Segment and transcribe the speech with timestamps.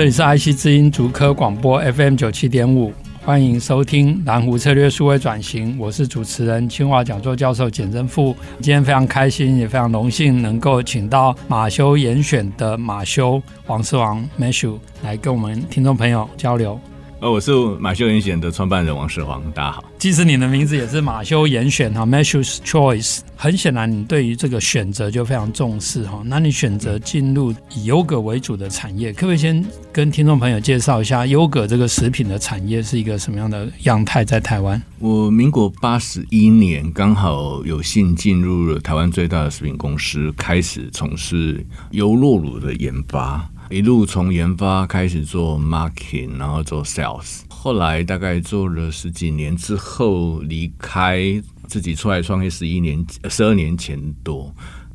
[0.00, 2.90] 这里是爱惜之音足科广播 FM 九七点五，
[3.22, 5.76] 欢迎收听蓝湖策略数位转型。
[5.78, 8.34] 我是主持人清华讲座教授简正富。
[8.62, 16.80] 今天非常开心，也非常荣幸能够请到马修严选的马修王思王 Matthew 来跟我们听众朋友交流。
[17.22, 19.84] 呃，我是马修严选的创办人王世煌，大家好。
[19.98, 23.20] 其实你的名字也是马修严选哈，Matthew's Choice。
[23.36, 26.22] 很显然，你对于这个选择就非常重视哈。
[26.24, 34.24] 那你选择进入以优格为主的产业，可不可以先跟听众朋友介绍一下优格这个食品的产业是一个什么样的样态？
[34.24, 43.46] 在台湾，我民国八十一年刚好有幸进入了台湾最大的食品公司，开始从事优酪乳的研发。
[43.70, 54.52] 一路从研发开始做 marketing，然后做 sales，后来大概做了十几年之后离开，自己出来创业十一年，十二年前多。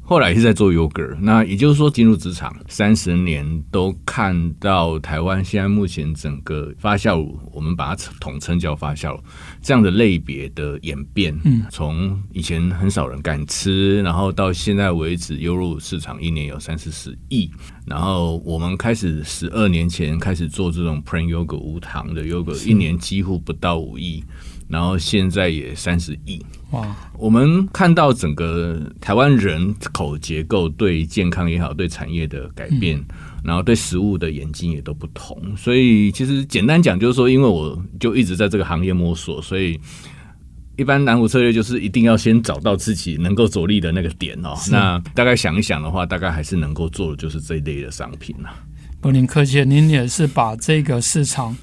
[0.08, 9.20] 后来是在做 yogurt，，那也就是说进入职场三十年，都看到台湾现在目前整个发酵乳，我们把它统称叫发酵乳
[9.64, 11.36] 这样的类别的演变。
[11.44, 17.50] 嗯，从以前很少人敢吃，然后到现在为止，优乳市场一年有三四十亿。
[17.88, 24.24] 然后我们开始十二年前开始做这种 plain yogurt 无糖的 yogurt，，一年几乎不到五亿。
[24.68, 26.96] 然后现在也三十亿哇！
[27.18, 33.06] 我们看到整个台湾人口结构对健康也好，对产业的改变，嗯、
[33.44, 35.40] 然后对食物的眼睛也都不同。
[35.56, 39.80] 所以其实简单讲就是说，因为我就一直在这个行业摸索，所以
[40.78, 44.56] 一般南湖策略就是一定要先找到自己能够着力的那个点哦。
[44.72, 48.50] 那大概想一想的话，大概还是能够做的就是这一类的商品了。
[49.00, 51.56] 不，您客气，您也是把这个市场。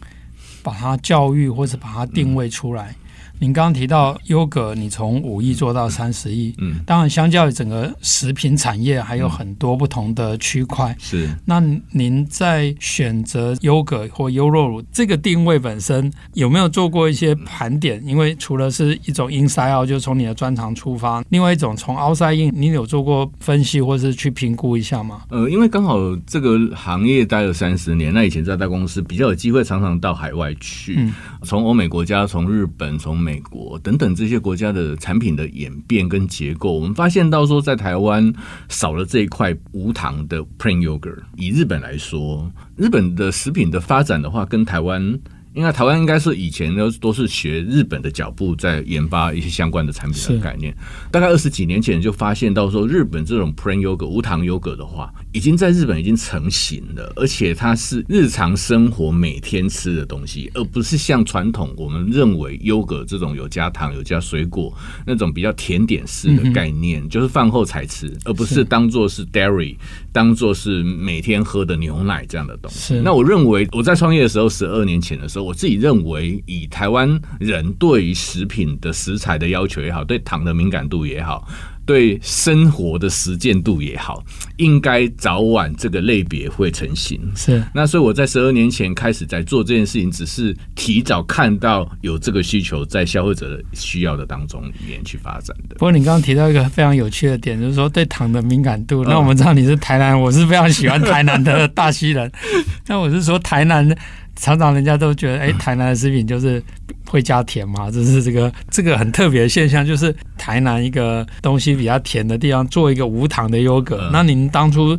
[0.63, 2.95] 把它教育或者把它定位出来。
[3.39, 10.95] 您刚刚提到优格，你从五亿做到三十亿，嗯，当然相较于整个食品产业还有很多不同的区块。
[11.01, 11.61] 是，那
[11.91, 18.01] 您在选择优格或优酪乳这个定位本身有没有做过一些盘点？
[18.07, 25.23] 因为除了是一种 inside out，就是从你的专长出发，另外一种从 outside in，你有做过分析或是去评估一下吗？
[25.31, 31.13] 呃，因为刚好这个行业待了三十年，那以前在大公司比较有机会，常常到海外去，嗯，
[31.43, 33.32] 从欧美国家，从日本，从美。
[33.33, 38.31] 美国等等这些国家的产品的演变跟结构，我们发现到说，在台湾
[38.69, 41.17] 少了这一块无糖的 plain yogurt。
[41.39, 45.19] 以日本来说，日本的食品的发展的话，跟台湾。
[45.55, 50.75] 应该台湾应该是以前都都是学日本的脚步，在研发一些相关的产品的概念。
[51.11, 64.73] 大概二十几年前就发现到说，日本这种 plain yogurt 无糖 yogurt 的话，已经在日本已经成型了，而且它是日常生活每天吃的东西，而不是像传统我们认为优格这种有加糖、有加水果
[65.07, 69.77] 那种比较甜点式的概念，就是饭后才吃，而不是当做是 dairy，
[70.13, 73.01] 当做是每天喝的牛奶这样的东西。
[73.05, 75.43] 那我认为我在创业的时候，十二年前的时候。
[75.43, 81.49] 我自己认为，以台湾人对于食品的食材的要求也好，对糖的敏感度也好，
[81.85, 84.23] 对生活的实践度也好，
[84.57, 87.21] 应该早晚这个类别会成型。
[87.35, 95.75] 是，那所以我在十二年前开始在做这件事情，只是提早看到有这个需求在消费者的需要的当中里面去发展的。
[95.75, 99.05] 不过你刚刚提到一个非常有趣的点，就是说对糖的敏感度。
[99.05, 102.31] 那我们知道你是台南，我是非常喜欢台南的大溪人。
[102.87, 103.97] 那我是说台南。
[104.37, 106.63] 常常人家都觉得，哎，台南的食品就是
[107.07, 114.09] 会加甜嘛，这是这个这个很特别的现象，就是台南一个东西比较甜的地方，做一个无糖的优格。
[114.13, 114.99] 那您当初，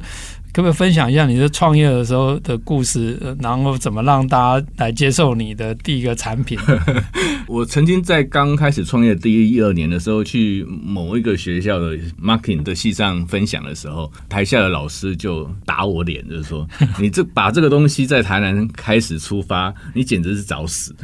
[0.54, 6.60] 可不可以分享一下你的创业的时候的故事，然后怎么让大家来接受你的第一个产品？
[7.48, 16.68] 我曾经在刚开始创业第一一二年的时候，去某一个学校的 marketing 的系上分享的时候，台下的老师就打我脸，就是说
[17.02, 20.96] 你这把这个东西在台南开始出发，你简直是找死。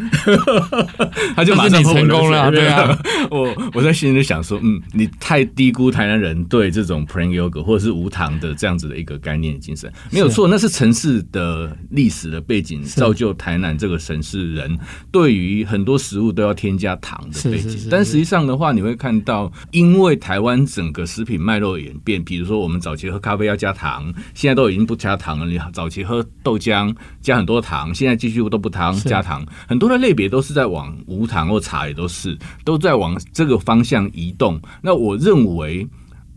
[1.35, 2.95] 他就马上成功了，对啊。
[3.31, 9.38] 我我在心里就想说，嗯，你太低估台南人对这种 plain yogurt 或者是无糖的这样子的一个概念。
[9.39, 14.77] 念的精神，没有错，那是城市的历史的背景造就台南这个城市人
[15.12, 17.88] 对于很多食物都要添加糖的背景。
[17.89, 25.45] 但实际上的话，你会看到，因为台湾整个食品脉络演变，比如说我们早期喝咖啡要加糖，现在都已经不加糖了。
[25.45, 34.59] 你早期喝豆浆加很多糖，现在继续都不糖加糖，很多的类别都是在往无糖或茶也都是都在往这个方向移动。
[34.81, 35.88] 那我认为。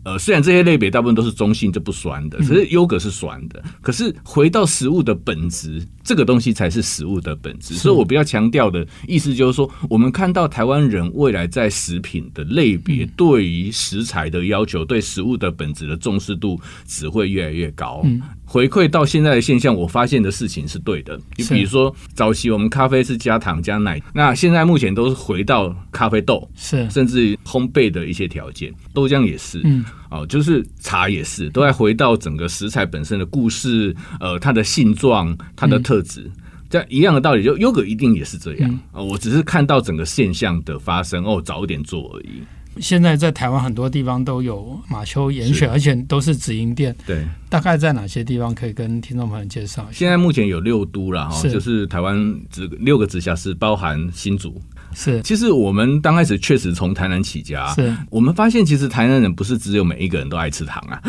[0.03, 3.63] 呃，虽然这些类别大部分都是中性，就不酸的，可是优格是酸的。
[3.81, 7.73] 可是回到食物的本质，这个东西才是食物的本质。
[7.75, 18.05] 所以我比较强调的意思就是说，我们看到台湾人未来在食品的类别，对于食材的要求，对食物的本质的重视度只会越来越高。
[18.53, 21.19] 回馈到现在的现象，我发现的事情是对的。
[21.37, 29.83] 你比如说，早期我们咖啡是加糖加奶，那现在目前都是回到咖啡豆，是甚至于烘焙的一些条件，豆浆也是，嗯。
[30.11, 36.29] 哦，就是茶也是，都在回到整个食材本身的故事，呃，它的性状、它的特质，
[36.69, 39.03] 这样一样的道理，就优格一定也是这样啊、嗯哦。
[39.05, 42.43] 我只是看到整个现象的发生，哦，早一点做而已。
[42.79, 46.95] 现在在台湾很多地方都有马丘严选，而且都是直营店。
[47.05, 49.87] 对，大概在哪些地方可以跟听众朋友介绍？
[49.91, 54.59] 现在目前有六都了哈，就是台湾直六个直辖市，包含新竹。
[54.95, 61.01] 是，其实我们刚开始确实从台南起家，是我们发现其实台南人不是只有每一个人都爱吃糖啊。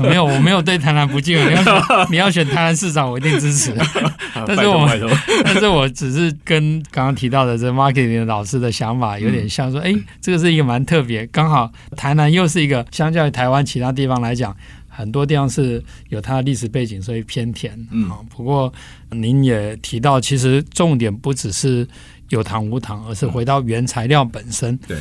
[0.00, 1.36] 没有，我没有对台南不敬。
[1.38, 3.74] 你要 选你要选台南市长，我一定支持。
[4.46, 4.88] 但是我
[5.44, 14.56] 但是我只是跟刚刚提到的这 marketing 老师的想法有点像，说，哎、嗯，这个是一个蛮特别，刚好台南又是一个相较于台湾其他地方来讲，
[14.88, 17.78] 很多地方是有它的历史背景，所以偏甜。
[17.90, 18.72] 嗯，不过
[19.10, 21.86] 您也提到，其实重点不只是。
[22.32, 24.74] 有糖无糖，而是回到原材料本身。
[24.88, 24.96] 对，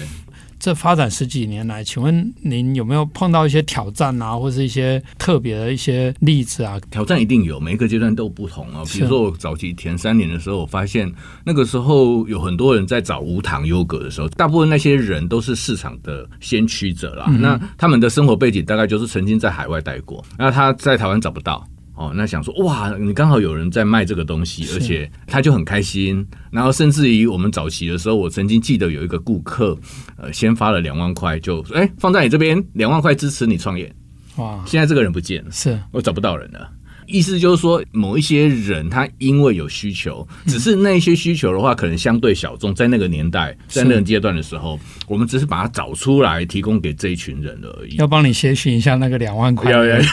[0.60, 6.78] 这发展十几年来，请问您有没有碰到一些挑战啊，或是一些特别的一些例子啊？
[6.92, 8.84] 挑战一定有，每一个阶段都不同啊。
[8.92, 11.10] 比如说我早期前三年的时候，我发现
[11.46, 17.28] 那个时候有很多人在找无糖优格的时候，大部分那些人都是市场的先驱者啦。
[17.30, 21.66] 嗯、那他们的生活背景大概就是曾经在海外待过，那他在台湾找不到。
[22.02, 26.26] 哦，那想说哇，你刚好有人在卖这个东西，而且他就很开心。
[26.50, 29.78] 然后甚至于我们早期的时候，我曾经记得有一个顾客，
[30.18, 33.94] 呃，先发了两万块，就哎放在你这边，两万块支持你创业。
[34.38, 36.68] 哇，现在这个人不见了，是我找不到人了。
[37.12, 47.96] 意思就是说，某一些人他因为有需求，只是那些需求的话，可能相对小众，在那个年代，在那个阶段的时候，我们只是把它找出来，提供给这一群人而已。
[47.98, 49.70] 要帮你协寻一下那个两万块。
[49.70, 50.04] 要要要。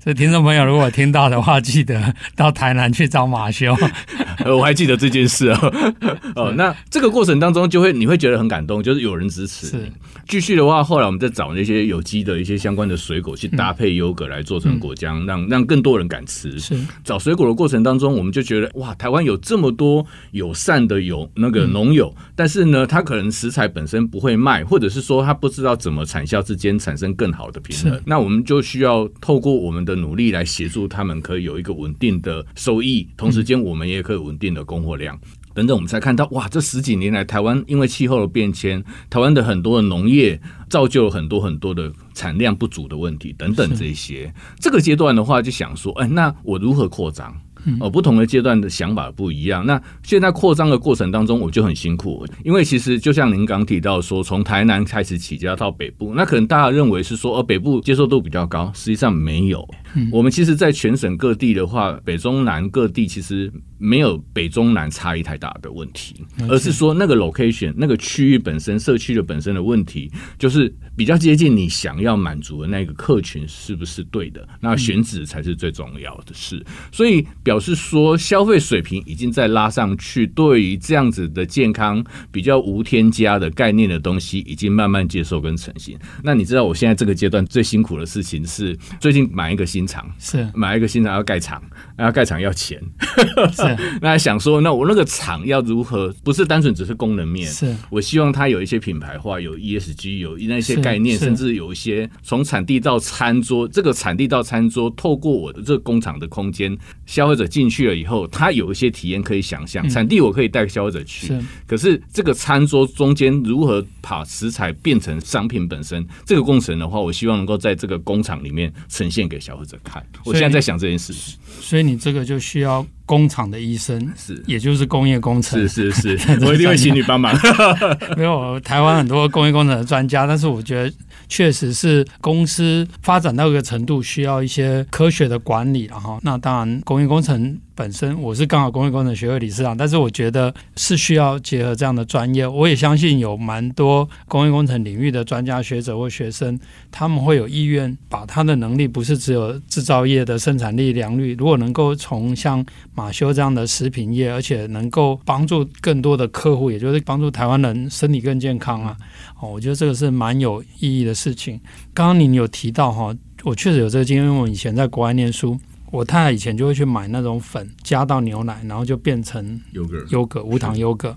[0.00, 3.76] 所以 听众朋友，如果听到的话，记得到台南去找马修。
[4.44, 5.92] 我还记得这件事哦。
[6.34, 9.68] 哦，那这个过程当中，就会你会觉得很感动，就是有人支持。
[9.68, 9.92] 是。
[10.26, 14.31] 继续的话，后来我们再找那些有机的一些相关的水果去搭配优格。
[14.32, 16.58] 来做成果浆，让让更多人敢吃。
[16.58, 16.74] 是
[17.04, 28.00] 找水果的过程当中，我们就觉得哇，台湾有这么多友善的有那个农友，嗯，但是呢，他可能食材本身不会卖，或者是说他不知道怎么产销之间产生更好的平衡。
[28.06, 35.18] 那我们就需要透过我们的努力来协助他们，可以有一个稳定的收益，同时间我们也可以稳定的供货量。
[35.54, 44.32] 等等，我们才看到哇，这十几年来，台湾因为气候的变迁，台湾的很多的农业造就了很多很多的产量不足的问题等等这些。
[44.58, 47.34] 这个阶段的话，就想说，哎，那我如何扩张？
[47.78, 49.64] 哦，不同的阶段的想法不一样。
[49.64, 59.64] 那现在扩张的过程当中，我就很辛苦，因为其实就像您刚提到说，从台南开始起家到北部，那可能大家认为是说，呃，北部接受度比较高，实际上没有。
[60.10, 66.14] 我们其实，在全省各地的话，北中南各地其实没有北中南差异太大的问题，
[66.48, 74.48] 而是说那个 location 那个区域本身社区的本身的问题，就是比较接近你想要满足的那个客群是不是对的？
[74.60, 76.64] 那选址才是最重要的事。
[76.90, 85.98] 所以表示说消费水平已经在拉上去，对于这样子的健康比较无添加的概念的东西，已经慢慢接受跟成型。
[86.24, 89.81] 那你知道我现在这个阶段最辛苦的事情是最近买一个新。
[89.86, 90.08] 厂。
[90.18, 90.48] 是。
[90.54, 91.62] 买一个新厂要盖厂，
[91.98, 92.80] 要盖厂要钱，
[93.52, 93.62] 是。
[94.00, 96.12] 那还想说，那我那个厂要如何？
[96.22, 97.74] 不是单纯只是功能面，是。
[97.90, 109.88] 我希望它有一些品牌化，有 ESG，有那些概念，甚至有一些从产地到餐桌，这个产地到餐桌，透过我的这个工厂的空间，消费者进去了以后，他有一些体验可以想象。
[109.88, 111.32] 产地我可以带消费者去，
[111.66, 119.71] 可是这个餐桌中间如何把食材变成商品本身，这个过程的话，我希望能够在这个工厂里面呈现给消费者。
[119.84, 127.34] 看，我现在在想这件事情，所以你这个就需要工厂的医生，是，也就是工业工程，是是是， 我一定会请你帮忙。
[128.16, 130.92] 没有台湾很多工业工程的专家，但是我觉得
[131.28, 137.58] 确实是公司发展到一个程度，需要一些科学的管理，然后那当然工业工程。
[137.74, 142.46] 本身我是刚好工业工程学会理事长，但是我觉得是需要结合这样的专业。
[142.46, 158.96] 我也相信有蛮多工业工程领域的专家学者或学生，他们会有意愿把他的能力，不是只有制造业的生产力良率，如果能够从像马修这样的食品业，而且能够帮助更多的客户，也就是帮助台湾人身体更健康啊，
[159.40, 161.60] 哦，我觉得这个是蛮有意义的事情。
[161.94, 165.58] 刚刚您有提到哈，我确实有这个经验，因为我以前在国外念书。
[165.90, 171.14] 我太太以前就会去买那种粉，加到牛奶，然后就变成优格，优格无糖优格。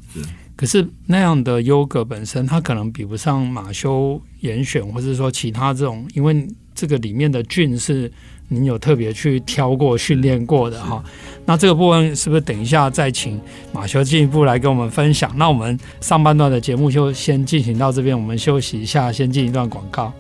[0.58, 8.12] 可是那样的优格本身，它可能比不上马修严选，或者说其他这种，因为这个里面的菌是
[8.48, 11.04] 您有特别去挑过、训练过的哈。
[11.46, 13.40] 那这个部分是不是等一下再请
[13.72, 15.32] 马修进一步来跟我们分享？
[15.36, 20.12] 那我们上半段的节目就先进行到这边，我们休息一下，先进一段广告。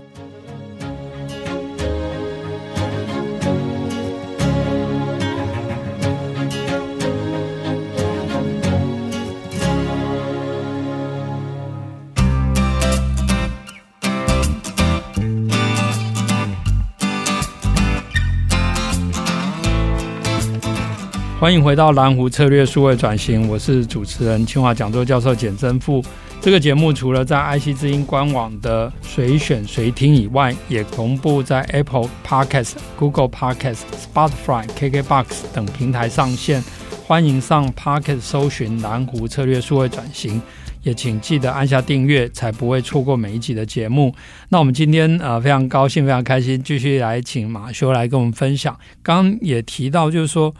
[21.45, 26.03] 欢迎回到蓝湖策略数位转型，我是主持人清华讲座教授简真富。
[26.41, 36.63] 这个节目除了在 IC 之音官网的随选随听以外，也同步在 Apple Podcast、Google Podcast、Spotify、KKBox 等平台上线。
[37.05, 40.41] 欢迎上 Podcast 搜寻蓝湖策略数位转型，
[40.81, 44.11] 也请记得按下订阅，才不会错过每一集的节目。
[44.49, 48.75] 那我们今天呃非常高兴，非常开心，继续来请马修来跟我们分享。
[49.03, 50.55] 刚刚也提到，就是说。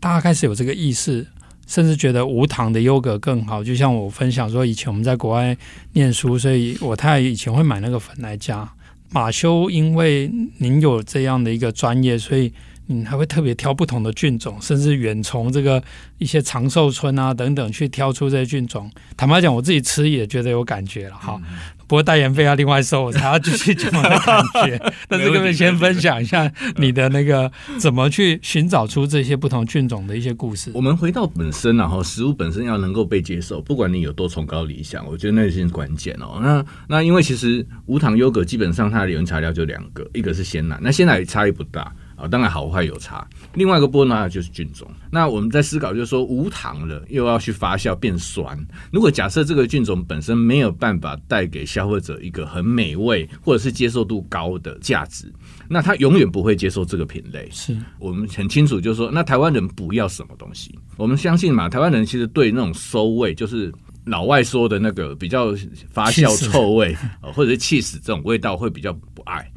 [0.00, 1.26] 大家开始有这个意识，
[1.66, 3.62] 甚至觉得无糖的优格更好。
[3.64, 5.56] 就像我分享说，以前我们在国外
[5.92, 8.68] 念书，所以我太太以前会买那个粉来加。
[9.10, 12.52] 马修，因为您有这样的一个专业，所以
[12.88, 15.82] 你还会特别挑不同的菌种，甚至远从这个
[16.18, 18.90] 一些长寿村啊等等去挑出这些菌种。
[19.16, 21.40] 坦白讲，我自己吃也觉得有感觉了哈。
[21.48, 24.78] 嗯不过代言费要另外收，我才要继续讲我的感觉。
[25.08, 30.70] 但是各位先分享一下你的那个怎么去寻找出这些不同菌种的一些故事？
[30.74, 36.38] 我们回到本身，然后食物本身要能够被接受，不管你有多崇高理想，我觉得那是关键哦。
[36.42, 41.90] 那那因为其实无糖优格基本上它的原材料就两个，一个是鲜奶，那鲜奶差异不大。
[42.18, 43.24] 啊，当然好坏有差。
[43.54, 44.90] 另外一个波呢，就是菌种。
[45.10, 48.58] 那我们在思考，就是说无糖了，又要去发酵变酸。
[48.90, 55.32] 如果假设这个菌种本身没有办法带给消费者一个很美味或者是接受度高的价值，
[55.68, 57.48] 那他永远不会接受这个品类。
[57.52, 60.76] 是我们很清楚，就是说，那台湾人不要什么东西？
[60.96, 63.72] 我们相信嘛，台湾人其实对那种馊味，就是
[64.04, 65.54] 老外说的那个比较
[65.90, 69.48] 发酵臭味，或者是气死这种味道，会比较不爱。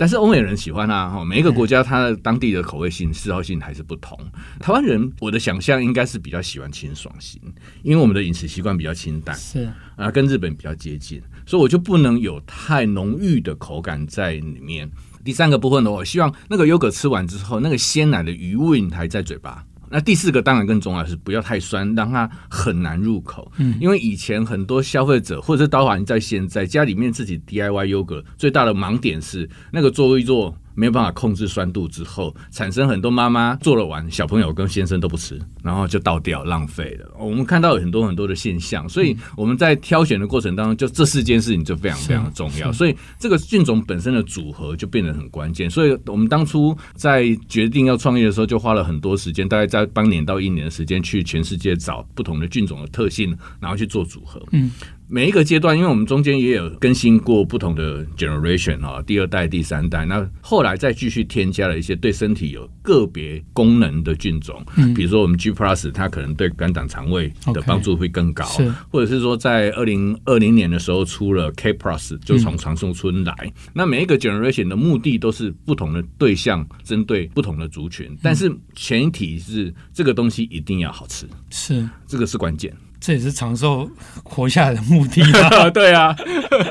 [0.00, 0.06] 是。
[0.06, 4.18] 但是欧美人喜欢啊，哈，每一个国家它的当地的口味性、嗜好性还是不同。
[4.58, 7.38] 台湾人，我的想象应该是比较喜欢清爽型，
[7.82, 14.90] 因为我们的饮食习惯比较清淡，是啊，跟日本比较接近，所以我就不能有太浓郁的口感在里面。
[15.22, 19.62] 第三个部分呢，我希望那个优格吃完之后，那个鲜奶的余韵还在嘴巴。
[19.90, 23.50] 那第四个当然更重要，是不要太酸，让它很难入口。
[23.58, 30.56] 嗯，因为以前很多消费者或者是导航在现在家里面自己 DIY 优格最大的盲点是那个做一做。
[30.80, 37.06] 没有办法控制酸度之后，产生很多妈妈做了完，小朋友跟先生都不吃，然后就倒掉浪费了。
[37.18, 42.72] 我们看到有很多很多的现象，所以我们在挑选的过程当中，就这四件事情就非常非常的重要。
[42.72, 45.68] 所以这个菌种本身的组合就变得很关键。
[45.68, 54.42] 所以我们当初在决定要创业的时候，就花了很多时间，大概在半年到一年的时间，去全世界找不同的菌种的特性，然后去做组合。
[54.52, 54.70] 嗯。
[55.12, 82.72] 每一个阶段，因为我们中间也有更新过不同的 generation 啊，第二代、第三代，那后来再继续添加了一些对身体有个别功能的菌种，嗯，比如说我们 G Plus，它可能对肝胆肠胃的帮助会更高，是，或者是说在二零二零年的时候出了 K Plus，就从长寿村来，那每一个 generation 的目的都是不同的对象，针对不同的族群，但是前提是这个东西一定要好吃，是，这个是关键。
[83.00, 83.88] 这也是长寿
[84.22, 85.22] 活下来的目的
[85.72, 86.14] 对啊，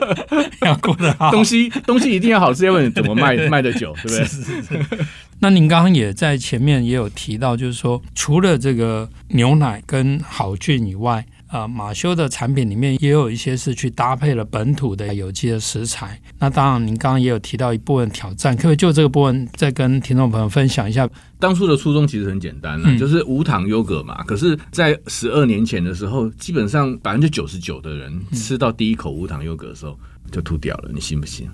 [0.61, 4.23] 要过得好，东西东西一定要好吃，要不然怎么卖 卖得久，对不对？
[4.25, 5.05] 是是是。
[5.39, 16.19] 那您刚刚也在前面也有提到，就是说，除了这个牛奶跟好菌以外，呃，马修的产品里面也有一些是去搭配了本土的有机的食材。
[16.39, 21.07] 那当然，您刚刚也有提到一部分挑战，可不可以就这个部分再跟听众朋友分享一下？
[21.37, 24.23] 当初的初衷其实很简单了，就是无糖优格嘛。
[24.23, 29.99] 可是，在十二年前的时候，基本上百分之九十九的人吃到第一口无糖优格的时候
[30.31, 31.49] 就吐掉了，你信不信？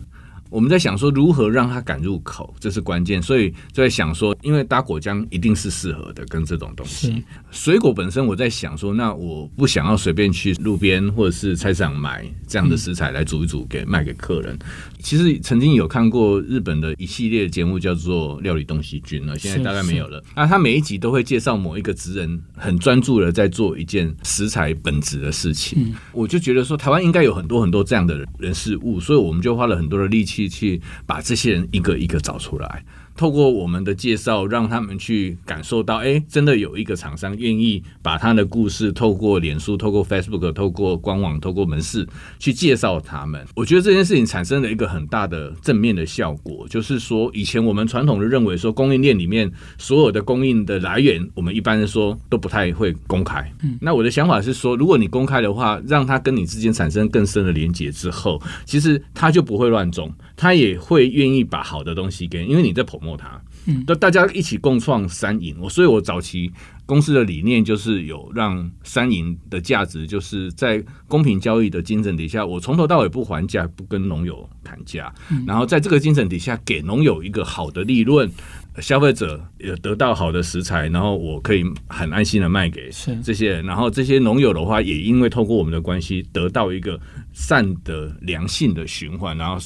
[0.55, 7.21] 我们在想说如何让它敢入口，这是关键，所以就在想说，因为搭果浆一定是适合的，跟这种东西。
[7.51, 14.57] 水果本身，我在想说，那我不想要随便去路边或者是菜市场买这样的食材来煮一煮，给卖给客人。
[14.99, 20.23] 其实曾经有看过日本的一系列节目，叫做《料理东西君》了，现在大概没有了。
[20.37, 25.93] 那他每一集都会介绍某一个职人很专注的在做一件食材本质的事情。
[26.13, 32.83] 我就觉得说，台湾应该有很多很多这样的人事物，所以我们就花了很多的力气去把这些人一个一个找出来。
[33.17, 42.05] 透过我们的介绍，让他们去感受到，哎，真的有一个厂商愿意把他的故事透过脸书、透过 Facebook、透过官网、透过门市
[42.39, 43.45] 去介绍他们。
[43.55, 53.49] 我觉得这件事情产生了一个很大的正面的效果，就是说，以前我们传统的认为说，供应链里面所有的供应的来源，我们一般说都不太会公开。
[53.63, 62.99] 嗯，那我的想法是说，如果你公开的话，让他跟你之间产生更深的连接之后，其实他就不会乱种，他也会愿意把好的东西给，因为你在捧。
[63.17, 65.57] 他，嗯，那大家一起共创三赢。
[65.59, 66.49] 我所以，我早期
[66.85, 75.13] 公司的理念就是有让三赢的价值，就是在公平交易的精神底下，我从头到尾不还价，不跟农友谈价，
[75.45, 78.31] 然后在这个精神底下，给农友一个好的利润，
[78.79, 82.89] 消费者有得到好的食材，然后我可以很安心的卖给
[83.21, 86.97] 这些人，然后这些农友的话，也因为透过我们的关系，得到一个
[87.33, 89.57] 善的良性的循环，然后。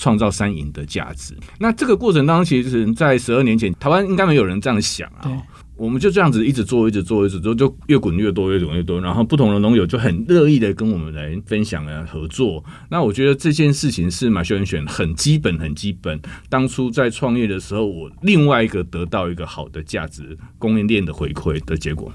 [0.00, 1.36] 创造三赢的价值。
[1.58, 5.30] 那这个过程当中，其实，在十二年前，台湾应该没有人这样想啊。
[5.76, 9.00] 我们就这样子一直做，一直做，一直做，就越滚越多，越滚越多。
[9.00, 12.62] 然后不同的农友就很乐意的跟我们来分享啊，合作。
[12.90, 16.20] 那我觉得这件事情是马修严选很基本，很基本。
[16.50, 22.12] 当初在创业的时候，我另外一个得到一个好的价值供应链的回馈的结果。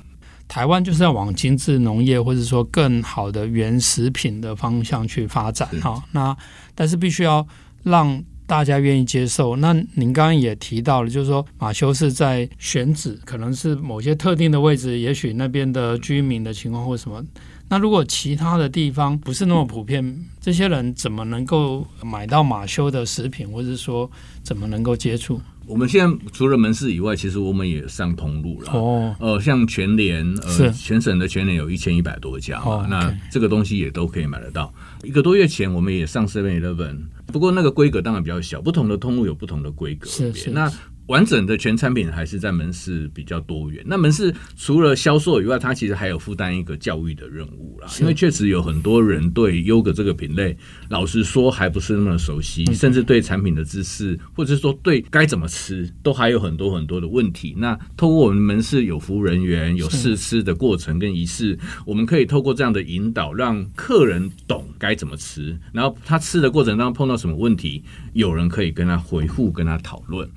[0.47, 6.03] 台湾就是要往精致农业，或者说更好的原食品的方向去发展哈。
[6.11, 6.37] 那
[6.75, 7.47] 但是必须要。
[7.85, 9.55] 让大家愿意接受。
[9.55, 17.23] 那您刚刚也提到了，就是说马修是在选址，可能是某些特定的位置，也许那边的居民的情况或什么。
[17.67, 24.09] 那如果其他的地方不是那么普遍，这些人怎么能够买到马修的食品，或者说
[24.44, 25.42] 怎么能够接触？
[25.66, 28.72] 我们现在除了门市以外，其实我们也上通路了。
[28.72, 34.72] 哦，呃，像全联，呃，全省的全联有一千一百多家嘛，哦，那这个东西也都可以买得到。
[35.01, 40.07] 一个多月前，我们也上 Seven Eleven，不过那个规格当然比较小，不同的通路有不同的规格。
[40.07, 40.51] 是是。
[40.51, 40.72] 那
[41.07, 43.83] 完整的全产品还是在门市比较多元。
[43.85, 47.87] 那门市除了销售以外，它其实还有负担一个教育的任务啦。
[48.00, 50.57] 因为确实有很多人对优格这个品类，
[50.89, 57.53] 老实说还不是那么熟悉，甚至对产品的知识，或者是说对该怎么吃，都还有很多很多的问题。
[57.57, 70.27] 那透过我们门市有服务人员，有试吃的过程跟仪式，我们可以透过这样的引导，让客人懂该怎么吃，然后他吃的过程当中碰到什么问题，有人可以跟他回复，跟他讨论。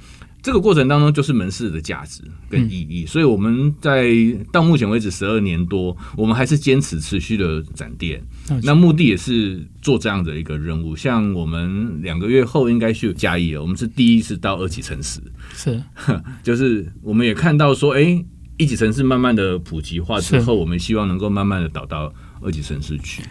[0.41, 4.15] 这个过程当中就是门市的价值跟意义，嗯、所以我们在
[4.53, 8.23] 到目前为止十二年多，我们还是坚持持续的展店。
[8.49, 10.95] 嗯、那目的也是做这样的一个任务。
[10.95, 15.21] 像我们两个月后应该是有嘉义了，我们是第一次到二级城市，
[15.55, 15.83] 是，
[16.43, 18.25] 就是我们也看到说，哎，
[18.57, 23.23] 一级城市慢慢的普及化之后，我们希望能够慢慢的导到二级城市去。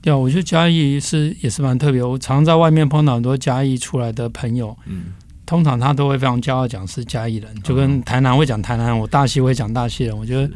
[0.00, 2.02] 对啊，我觉得嘉义是也是蛮特别。
[2.02, 5.12] 我常在外面碰到很多嘉义出来的朋友，嗯。
[5.48, 10.14] 通常他都会非常骄傲讲是嘉义人，就跟台南会讲台南，我大溪会讲大溪人。
[10.14, 10.46] 我觉得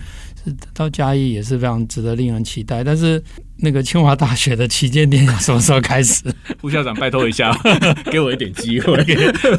[0.45, 2.85] 是到嘉义也是非常值得令人期待。
[2.85, 3.23] 但是
[3.57, 6.23] 那个清华大学的旗舰店什么时候开始？
[6.61, 7.51] 副校长拜托一下，
[8.13, 9.01] 给我一点机会，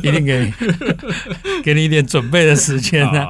[0.04, 0.54] 一定给你
[1.66, 3.26] 给你一点准备的时间呢。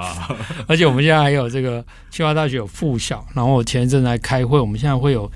[0.67, 5.31] 而且我们现在还有这个清华大学有附小，然后我前一阵来开会，我们现在会有。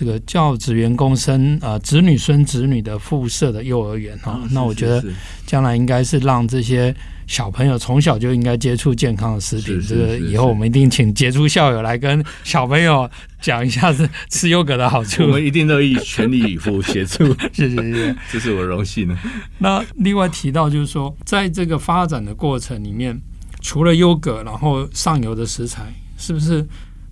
[0.00, 5.04] 这个教职员工生啊，子女孙子女的附设的幼儿园哈，那我觉得
[5.44, 6.94] 将来应该是让这些
[7.26, 9.78] 小朋友从小就应该接触健康的食品。
[9.86, 13.10] 这个以后我们一定请杰出校友来跟小朋友
[13.42, 15.24] 讲一下是吃优格的好处。
[15.28, 19.14] 我们一定乐意全力以赴协助，谢谢谢谢，这是我荣幸的。
[19.58, 23.20] 那另外提到就是说，在这个发展的过程里面，
[23.60, 26.66] 除了优格，然后上游的食材，是不是？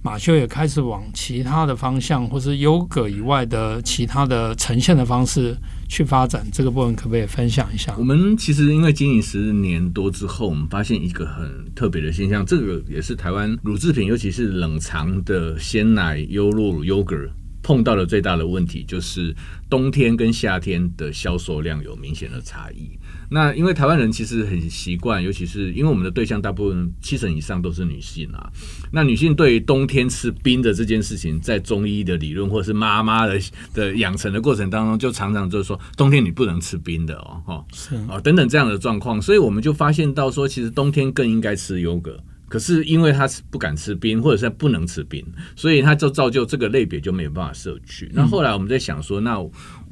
[0.08, 5.54] 马修也开始往其他的方向，或是优格以外的其他的呈现的方式
[5.86, 6.46] 去发展。
[6.50, 7.94] 这个部分可不可以分享一下？
[7.98, 17.14] 我们其实因为经营十年多之后，我们发现一个很特别的现象，这个也是台湾乳制品，尤其是冷藏的鲜奶、优酪乳、优格。
[17.60, 19.34] 碰到的最大的问题就是
[19.68, 22.98] 冬天跟夏天的销售量有明显的差异。
[23.30, 28.50] 那因为台湾人其实很习惯，尤其是因为我们的对象大部分七成以上都是女性啊。
[28.90, 33.38] 那女性对于冬天吃冰的这件事情，在中医的理论或者是妈妈的
[33.74, 42.18] 的养成的过程当中，就常常就是说冬天你不能吃冰的哦，哈，是啊，等等这样的状况，所以我们就发现到说，其实冬天更应该吃优格。
[42.48, 45.22] 可是因为他不敢吃冰，或者是不能吃冰，
[45.54, 48.10] 所以他就造就这个类别就没有办法摄取。
[48.14, 49.38] 那后来我们在想说，那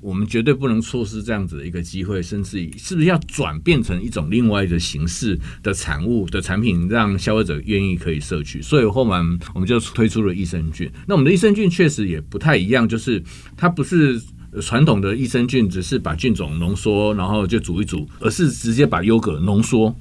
[0.07, 8.63] 我们绝对不能错失这样子的一个机会，甚至于是不是要转变成一种另外一个形式的产物的产品，让消费者愿意可以摄取。
[8.63, 10.89] 所以后面我们就推出了益生菌。
[11.09, 13.21] 那我们的益生菌确实也不太一样，就是
[13.57, 14.23] 它不是
[14.63, 19.93] 传统的益生菌，只是把菌种浓缩，然后就煮一煮，而是直接把优格浓缩。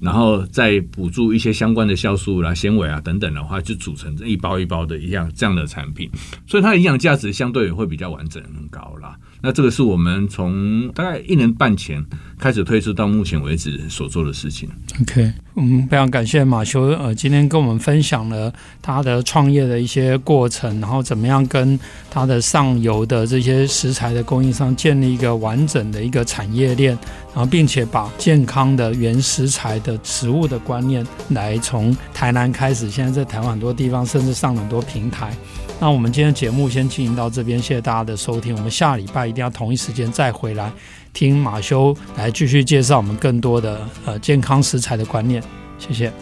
[0.00, 6.08] 然后再补助一些相关的酵素啦、纤维啊等等的话，就组成这一包一包的一样这样的产品，
[6.46, 9.18] 所以它的营养价值相对也会比较完整、很高啦。
[9.40, 12.04] 那这个是我们从大概一年半前
[12.38, 14.68] 开始推出到目前为止所做的事情。
[15.02, 21.78] OK，嗯，非常感谢马修，呃，今天跟我们分享了他的创业的一些过程，然后怎么样跟
[22.10, 26.98] 他的上游的这些食材的供应商建立一个完整的一个产业链，
[27.32, 35.32] 然后并且把健康的原食材的食物的观念来从台南开始，现在在台湾很多地方甚至上很多平台。
[35.80, 38.52] 那我们今天节目先进行到这边，谢谢大家的收听。
[38.52, 40.72] 我们下礼拜一定要同一时间再回来
[41.12, 45.42] 听马修来继续介绍我们更多的呃健康食材的观念。
[45.78, 46.12] 谢谢。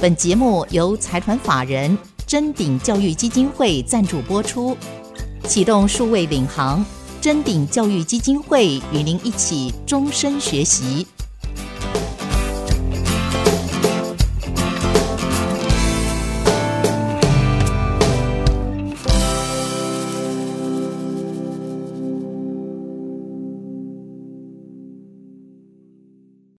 [0.00, 4.76] 本节目由财团法人臻鼎教育基金会赞助播出，
[5.48, 6.84] 启动数位领航，
[7.22, 11.06] 臻鼎教育基金会与您一起终身学习。